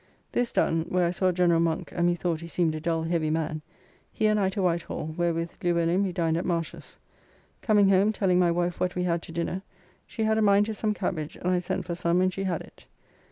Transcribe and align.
This 0.31 0.51
done 0.51 0.87
(where 0.89 1.05
I 1.05 1.11
saw 1.11 1.31
General 1.31 1.59
Monk 1.59 1.91
and 1.95 2.07
methought 2.07 2.41
he 2.41 2.47
seemed 2.47 2.73
a 2.73 2.79
dull 2.79 3.03
heavy 3.03 3.29
man), 3.29 3.61
he 4.11 4.25
and 4.25 4.39
I 4.39 4.49
to 4.49 4.61
Whitehall, 4.63 5.13
where 5.15 5.31
with 5.31 5.59
Luellin 5.59 6.01
we 6.01 6.11
dined 6.11 6.37
at 6.37 6.43
Marsh's. 6.43 6.97
Coming 7.61 7.89
home 7.89 8.11
telling 8.11 8.39
my 8.39 8.49
wife 8.49 8.79
what 8.79 8.95
we 8.95 9.03
had 9.03 9.21
to 9.21 9.31
dinner, 9.31 9.61
she 10.07 10.23
had 10.23 10.39
a 10.39 10.41
mind 10.41 10.65
to 10.65 10.73
some 10.73 10.95
cabbage, 10.95 11.35
and 11.35 11.51
I 11.51 11.59
sent 11.59 11.85
for 11.85 11.93
some 11.93 12.19
and 12.19 12.33
she 12.33 12.45
had 12.45 12.61
it. 12.61 12.87